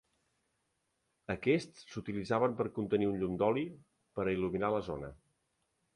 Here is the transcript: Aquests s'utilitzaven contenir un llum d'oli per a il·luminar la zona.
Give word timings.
Aquests 1.33 1.83
s'utilitzaven 1.91 2.57
contenir 2.79 3.11
un 3.13 3.21
llum 3.25 3.39
d'oli 3.43 3.67
per 4.17 4.27
a 4.29 4.37
il·luminar 4.39 4.73
la 4.79 4.85
zona. 4.93 5.15